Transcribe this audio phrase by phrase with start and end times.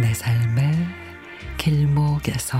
[0.00, 0.72] 내 삶의
[1.56, 2.58] 길목에서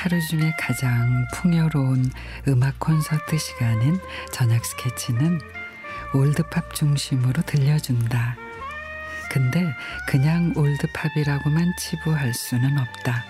[0.00, 2.10] 하루 중에 가장 풍요로운
[2.48, 4.00] 음악 콘서트 시간인
[4.32, 5.38] 저녁 스케치는
[6.14, 8.34] 올드팝 중심으로 들려준다.
[9.30, 9.62] 근데
[10.08, 13.22] 그냥 올드팝이라고만 치부할 수는 없다.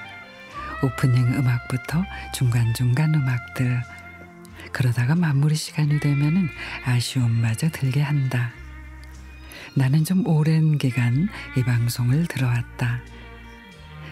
[0.84, 3.82] 오프닝 음악부터 중간중간 음악들.
[4.71, 6.48] 그러다가 마무리 시간이 되면은
[6.85, 8.52] 아쉬움마저 들게 한다.
[9.74, 13.01] 나는 좀 오랜 기간 이 방송을 들어왔다.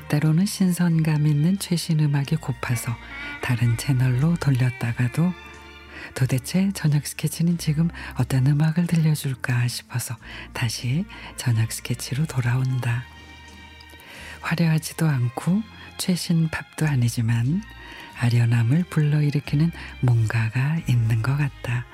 [0.09, 2.97] 때로는 신선감 있는 최신 음악이 고파서
[3.42, 5.33] 다른 채널로 돌렸다가도
[6.14, 10.17] 도대체 저녁 스케치는 지금 어떤 음악을 들려줄까 싶어서
[10.53, 11.05] 다시
[11.36, 13.05] 저녁 스케치로 돌아온다.
[14.41, 15.62] 화려하지도 않고
[15.98, 17.62] 최신 팝도 아니지만
[18.19, 19.70] 아련함을 불러일으키는
[20.01, 21.84] 뭔가가 있는 것 같다.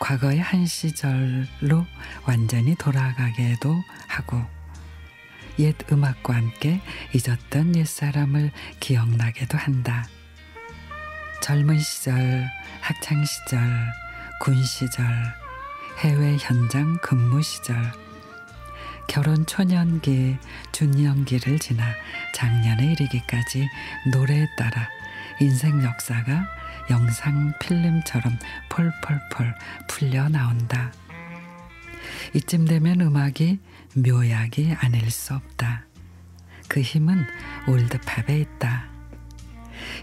[0.00, 1.86] 과거의 한 시절로
[2.26, 4.61] 완전히 돌아가게도 하고
[5.58, 6.80] 옛 음악과 함께
[7.14, 8.50] 잊었던 옛사람을
[8.80, 10.06] 기억나게도 한다.
[11.42, 12.48] 젊은 시절,
[12.80, 13.60] 학창 시절,
[14.40, 15.04] 군 시절,
[15.98, 17.76] 해외 현장 근무 시절,
[19.08, 20.38] 결혼 초년기,
[20.72, 21.84] 중년기를 지나
[22.34, 23.68] 작년에 이르기까지
[24.12, 24.88] 노래에 따라
[25.40, 26.46] 인생 역사가
[26.90, 29.54] 영상 필름처럼 폴폴폴
[29.88, 30.92] 풀려 나온다.
[32.34, 33.58] 이쯤 되면 음악이
[33.96, 35.86] 묘약이 아닐 수 없다.
[36.68, 37.24] 그 힘은
[37.68, 38.86] 올드팝에 있다.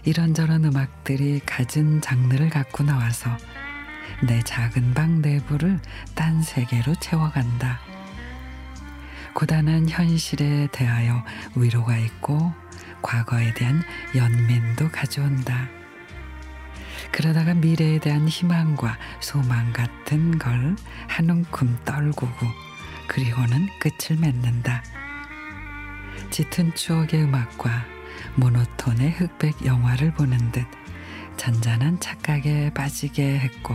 [0.04, 3.36] 이런저런 음악들이 가진 장르를 갖고 나와서
[4.22, 5.80] 내 작은 방 내부를
[6.14, 7.80] 딴 세계로 채워간다.
[9.34, 12.52] 고단한 현실에 대하여 위로가 있고
[13.02, 13.82] 과거에 대한
[14.14, 15.79] 연민도 가져온다.
[17.12, 20.76] 그러다가 미래에 대한 희망과 소망 같은 걸
[21.10, 22.46] 한 움큼 떨구고
[23.08, 24.82] 그리고는 끝을 맺는다.
[26.30, 27.84] 짙은 추억의 음악과
[28.36, 30.64] 모노톤의 흑백 영화를 보는 듯
[31.36, 33.74] 잔잔한 착각에 빠지게 했고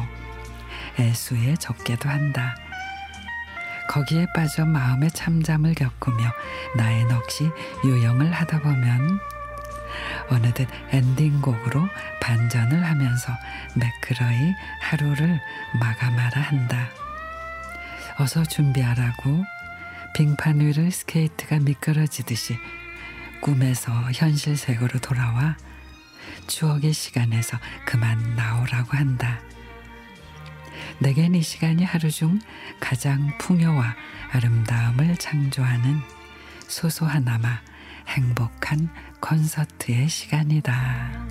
[1.00, 2.56] 애수에 적게도 한다.
[3.90, 6.32] 거기에 빠져 마음의 참잠을 겪으며
[6.76, 7.52] 나의 넋이
[7.84, 9.20] 유영을 하다 보면
[10.30, 11.88] 어느덧 엔딩곡으로
[12.22, 13.32] 반전을 하면서
[13.76, 15.40] 매끄러이 하루를
[15.80, 16.88] 마감하라 한다.
[18.18, 19.44] 어서 준비하라고
[20.16, 22.58] 빙판 위를 스케이트가 미끄러지듯이
[23.42, 25.58] 꿈에서 현실 세계로 돌아와
[26.48, 29.40] 추억의 시간에서 그만 나오라고 한다.
[31.00, 32.40] 내겐 이 시간이 하루 중
[32.80, 33.96] 가장 풍요와
[34.32, 36.00] 아름다움을 창조하는
[36.68, 37.62] 소소하나마
[38.08, 38.90] 행복한
[39.20, 41.25] 콘서트의 시간이다.